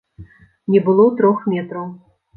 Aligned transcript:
Не 0.75 0.79
было 0.87 1.05
трох 1.19 1.45
метраў. 1.53 1.87